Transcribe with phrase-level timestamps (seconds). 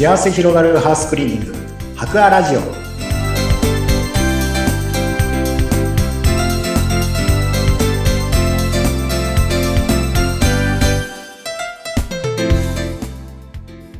[0.00, 1.54] 幸せ広がるハウスクリーニング
[1.94, 2.60] 博アラジオ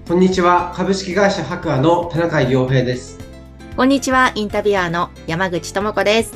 [0.08, 0.72] こんにちは。
[0.74, 3.18] 株式会社白亜の田中洋平です。
[3.76, 6.32] こんにちは、インタビュアーの山口智子です。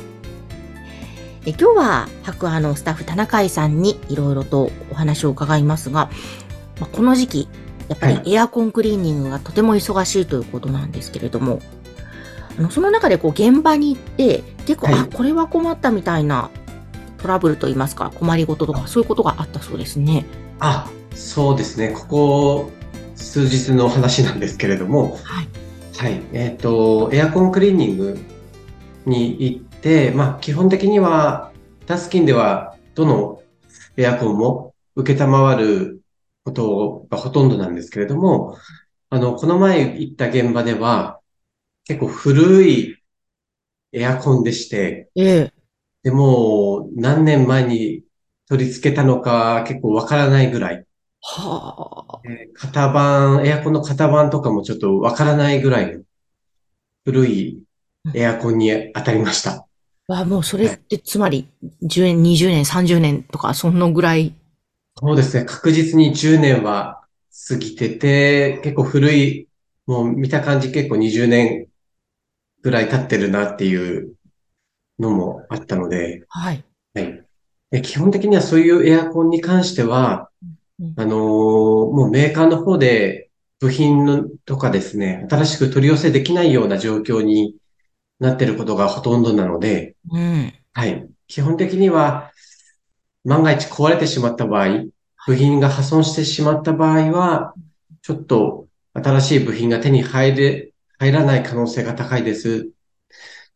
[1.47, 6.11] え今日は白亜のスタッフ田中井さんにいろいろとお話を伺いますが、
[6.79, 7.49] まあこの時期、
[7.87, 11.61] やっぱはいりエアコンクリーニングがとても忙しいということなんですけれども、
[12.57, 16.49] あのその中でこう現場に行って、結構、はいあ、これは困ったみたいな
[17.17, 20.25] トラブルといいますか、困りごととか、そういうことがあったそうですね。
[20.59, 21.89] あ、そうですね。
[21.89, 22.71] ここ
[23.15, 25.47] 数日の話なんですけれども、はい。
[25.97, 26.21] はい。
[26.33, 28.19] えっ、と、エアコンクリーニング
[29.05, 31.51] に行って、まあ、基本的には、
[31.85, 33.41] ダスキンでは、どの
[33.97, 35.94] エアコンも受けたまわる
[36.45, 38.57] ことがほとんどなんですけれども、
[39.09, 41.19] あの、この前行った現場では、
[41.85, 42.97] 結構古い
[43.91, 45.53] エアコンでして、ええ。
[46.03, 48.03] でも、何年前に
[48.47, 50.85] 取り付けたのか結構わからないぐらい。
[51.21, 52.21] はあ。
[52.25, 56.03] えー型番、エアコンの型番とかもちょっとわからないぐらいの
[57.05, 57.63] 古い
[58.13, 59.65] エアコンに当たりました。
[60.07, 61.47] わもうそれってつまり
[61.81, 64.35] 10年、20年、30年とか、そのぐらい。
[64.97, 65.45] そうですね。
[65.45, 67.01] 確実に10年は
[67.49, 69.47] 過ぎてて、結構古い、
[69.85, 71.67] もう見た感じ結構20年
[72.61, 74.15] ぐらい経ってるなっていう
[74.99, 76.63] のもあったので、はい。
[76.93, 77.25] はい。
[77.71, 80.29] で基本的にはそういうエアコンに関しては
[80.81, 87.55] うん、あのーもうメーカーの方で部品のとかですね、新しく取り寄せできないような状況に
[88.19, 90.53] なってることがほとんどなので、うん。
[90.73, 91.07] はい。
[91.27, 92.31] 基本的には、
[93.25, 94.85] 万が一壊れてしまった場合、
[95.27, 97.53] 部品が破損してしまった場合は、
[98.01, 102.69] ちょっと新しい部品が手に入れ、入らない可能性が高いです。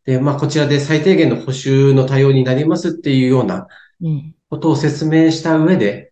[0.05, 3.67] で、まあ、こちらで最低限の補修の対応になりますっていうような
[4.01, 4.35] うん。
[4.49, 6.11] ことを説明した上で、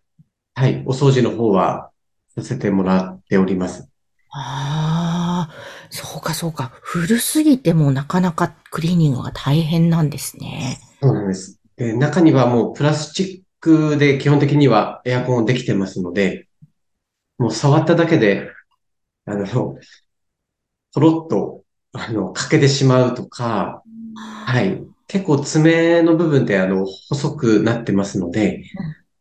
[0.54, 1.90] はい、お掃除の方は
[2.34, 3.88] させてもらっております。
[4.30, 5.54] ああ、
[5.90, 6.70] そうかそうか。
[6.82, 10.78] 古すぎてもなかなかクリーニングが大変なんですね。
[11.02, 11.58] そうなんです。
[11.76, 16.48] で、中にはもうプラスチックで基本的にはエアコンできてますので、
[17.38, 18.50] もう触っただけで、
[19.24, 19.78] あの、
[20.92, 23.82] ポロッと、あの、欠けてしまうとか、
[24.46, 24.82] はい。
[25.06, 28.64] 結構爪の部分ってあの、細くなってますので、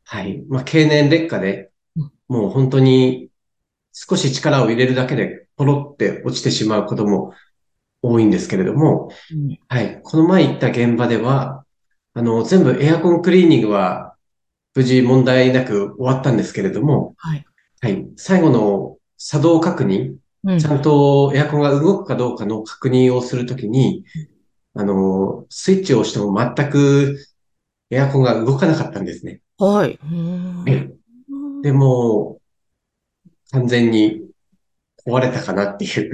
[0.03, 0.43] はい。
[0.49, 3.29] まあ、経年劣化でうん、もう本当に
[3.91, 7.33] 少し力を入れるだけでポロって落ちてしまうことも
[8.01, 10.01] 多いんですけれども、うんはい。
[10.03, 11.65] この前行った現場では、
[12.13, 14.15] あの、全部エアコンクリーニングは
[14.77, 17.43] 無事問題なく終わったんですけれども、はい。
[17.81, 18.07] はい。
[18.15, 24.05] 最後の作動確認、うんちゃんとエアコンが動くかどうかの確認をするときに、
[24.75, 27.17] あの、スイッチを押しても全く
[27.89, 29.41] エアコンが動かなかったんですね。
[29.57, 29.99] はい。
[29.99, 30.91] はい
[31.63, 32.39] でも、
[33.51, 34.21] 完全に
[35.05, 36.13] 壊れたかなっていう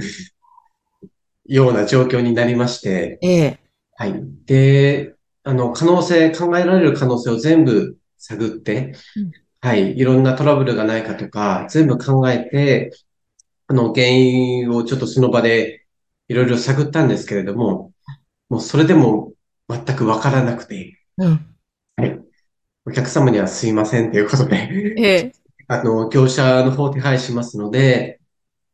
[1.44, 3.58] ような状況になりまして、ええ。
[3.96, 4.14] はい。
[4.46, 9.96] で、あの、可能性、考えられる可能性を全部探ってうん、はい。
[9.96, 12.92] いろんなトラブルがないかとか、全部考えて、
[13.66, 15.86] あの、原因をちょっとその場で
[16.28, 17.92] いろいろ探ったんですけれども、
[18.48, 19.32] もうそれでも
[19.68, 21.54] 全くわからなくて、うん。
[21.96, 22.20] はい。
[22.86, 24.68] お客様にはすいませんということで、
[24.98, 25.32] ええ。
[25.68, 28.20] あの、業者の方手配しますので、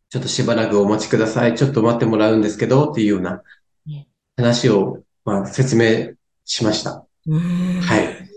[0.09, 1.55] ちょっとしばらくお待ちください。
[1.55, 3.43] ちょっと待ってもらうんですけど、っていうような
[3.87, 7.07] ね話を、まあ、説明しました。
[7.29, 8.31] はい。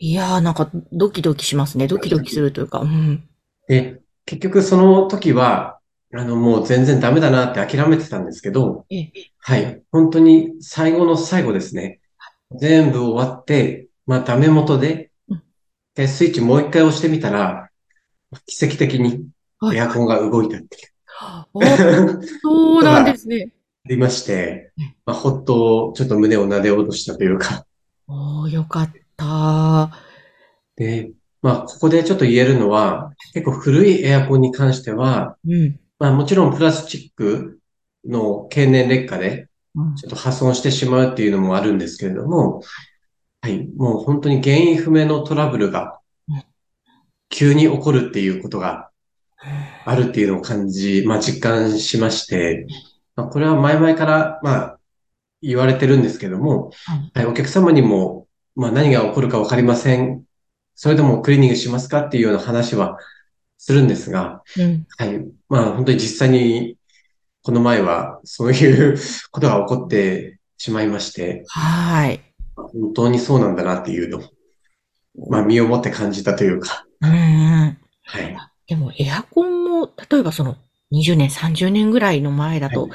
[0.00, 1.86] うんいやー、なんかドキドキしますね。
[1.86, 2.80] ドキドキするというか。
[2.80, 3.28] うん。
[3.68, 5.78] で、結局その時は、
[6.14, 9.12] あの、もう全然ダメだなって諦めてたんですけど、ええ。
[9.38, 9.82] はい。
[9.92, 12.00] 本当に最後の最後ですね。
[12.58, 15.42] 全部終わって、まあ、ダメ元でうん、
[15.94, 17.68] でスイッチもう一回押してみたら、
[18.46, 20.90] 奇跡的にはいエアコンが動いたっていう。
[21.52, 23.52] おそうなんですね。
[23.84, 27.66] ありましてうん、まあ、ほっと、ちょっと胸を撫で下ろしたというか。
[28.08, 29.96] おー、よかった。
[30.76, 31.12] で、
[31.42, 35.80] まあ、ここでちょっと言えるのは、結構古いエアコンに関しては、うん。
[35.98, 37.60] まあ、もちろんプラスチック
[38.04, 42.60] の経年劣化で、うんちょっと破損してしまうっていうのもあるんですけれども、
[43.40, 46.42] はい、もう本当に原因不明のトラブルがうん
[47.28, 48.90] 急に起こるっていうことが
[49.86, 52.66] あるっていうのを感じ、まあ実感しまして、
[53.14, 54.76] まあ、これは前々から、まあ
[55.42, 56.70] 言われてるんですけども、
[57.14, 60.24] はい、お客様にも、まあ何が起こるかわかりません。
[60.74, 62.98] それでもクリーニングしますかっていうような話は
[63.58, 64.86] するんですが、うん。
[64.96, 65.24] はい。
[65.48, 66.76] まあ本当に実際に、
[67.42, 68.98] この前はそういう
[69.30, 72.20] ことが起こってしまいまして、はい。
[72.54, 74.22] 本当にそうなんだなっていうのを、
[75.28, 77.78] まあ身をもって感じたというか、うんうん。
[78.04, 78.36] はい。
[78.66, 80.56] でもエアコンも、例えばその
[80.92, 82.90] 20年、30年ぐらいの前だと、はい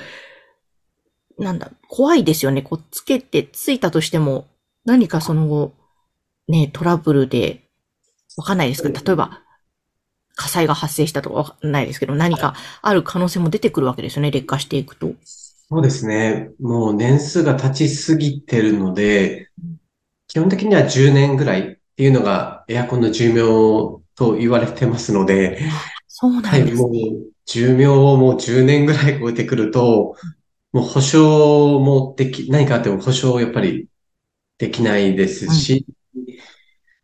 [1.37, 2.61] なんだ、怖いですよね。
[2.61, 4.47] こう、つけて、ついたとしても、
[4.85, 5.73] 何かその後、
[6.47, 7.63] ね、トラブルで、
[8.37, 9.41] わかんないですけど、例えば、
[10.35, 15.13] 火災が発生したとかわかんないですけど、何かある可能性も出てくるわけですよね、劣化していくと。
[15.69, 16.51] そうですね。
[16.59, 19.49] もう年数が経ちすぎてるので、
[20.27, 23.41] 基本的には10年ぐらいっていうのがエアコンの寿命
[24.15, 25.59] と言われてますので、
[26.07, 27.13] そうなはい、もうんですね。
[27.45, 30.15] 寿命をもう10年ぐらい超えてくると、
[30.71, 33.87] もう保証もでき、何かあっても保証やっぱり
[34.57, 35.85] できないですし、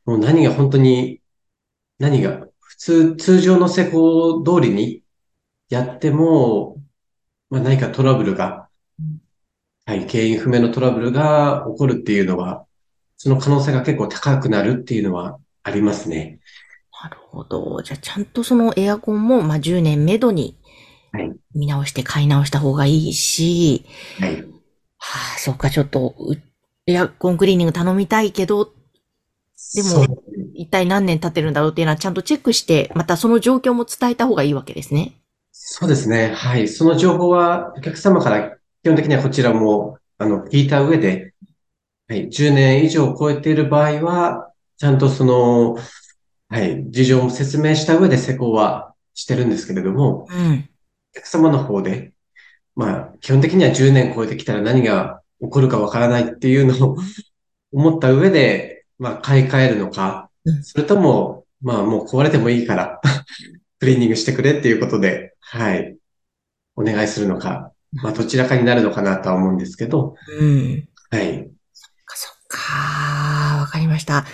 [0.05, 1.21] もう何が本当に、
[1.99, 5.03] 何が、普通、通常の施工通りに
[5.69, 6.77] やっても、
[7.49, 8.69] まあ何かトラブルが
[8.99, 9.21] うん、
[9.85, 12.65] はい、原因不明のトラブルが起こるっていうのは、
[13.17, 16.39] その可能性が結構高くなるっていうのはありますね。
[17.03, 17.81] なるほど。
[17.83, 20.57] じゃあ、ちゃんとそのエアコンも、まあ、10年目処に
[21.11, 23.85] はい、見直して買い直した方がいいし、
[24.19, 24.41] はい。
[24.41, 24.47] は
[25.35, 26.37] あ、そうか、ちょっと、う
[26.87, 28.73] エアコンクリーニング頼みたいけど、
[29.75, 30.17] でも
[30.53, 35.13] 一体何年経ってるんだろうっていうのはちゃんとチェックして、またその状況も伝えた方がいいわけですね。
[35.51, 36.33] そうですね。
[36.33, 36.67] はい。
[36.67, 41.33] その情報はお客様から基本的にはこちらも、あの、聞いた上で、
[42.07, 42.29] はい。
[42.29, 45.77] 10年以上超えている場合は、ちゃんとその、
[46.49, 46.83] はい。
[46.89, 50.69] 事情を説明した上で施工はしてるんですけれども、うん。
[51.13, 52.13] お客様の方で、
[52.75, 56.97] まあ、基本的には10年超えてきたら何が起こるかわからないっていうのを
[57.73, 63.01] 思った上で、まあ、買い替えるのかうん、それとも、まあ、もう壊れてもいいから、
[63.79, 65.97] クリーニングしてくれっていうことで、はい。
[66.75, 70.87] お願いするのか、まあ、どちらかになるのかなとは思うんですけど、うん。
[71.09, 71.51] はい。
[71.73, 73.57] そっか、そっか。
[73.59, 74.25] わかりました。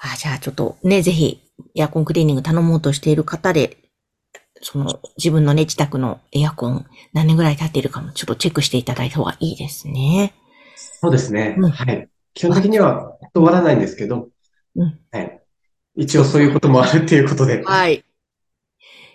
[0.00, 1.40] あ、じゃあちょっとね、ぜひ、
[1.76, 3.78] エアコンクリーニング頼もうとしている方で、
[4.62, 10.34] その、自分のね、自宅のエアコン、何年ぐらい経っているかも、ちょっとチェックしていただいた方がいいですね。
[11.02, 11.56] そうですね。
[11.58, 12.08] うんはい。
[12.32, 14.28] 基本的には断らないんですけど、
[14.76, 15.42] うんはい。
[15.96, 18.04] 一応そういうこともあるっていうことで、はい。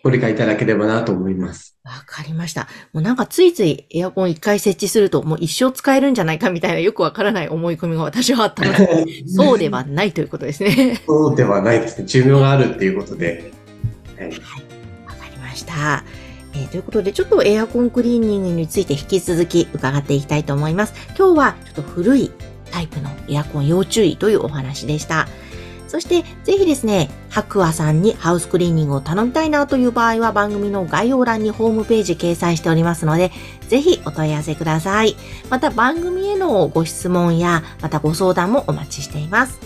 [0.03, 1.77] ご理解いただければなと思います。
[1.83, 2.67] わかりました。
[2.91, 11.01] もうなんかついついエアコン一回設置するともう一生使えるんじゃないかみたいなよくわからない思い込みが私はあったので、 そうではないということですね。
[11.05, 12.05] そうではないですね。
[12.05, 13.51] 寿命があるっていうことで。
[14.17, 14.29] はい。
[14.29, 16.03] わかりました。
[16.57, 20.93] えーということで、ちょっとエアコンクリーニングについて引き続き伺っていきたいと思います。
[21.17, 22.31] 今日はちょっと古い
[22.71, 25.27] タイプのエアコン要注意というお話でした。
[25.87, 33.31] そして、ぜひですね、白亜さんにハウスクリーニングを頼みたいなという場合は番組の概要欄にホームページ掲載しておりますので、
[33.69, 35.15] ぜひお問い合わせください。
[35.49, 39.59] また番組へのご質問や、またご相談もお待ちしています。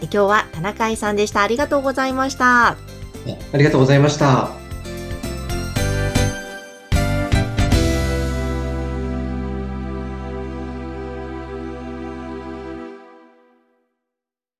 [0.00, 1.42] 今日は田中井さんでした。
[1.42, 2.76] ありがとうございました。
[3.52, 4.61] ありがとうございました。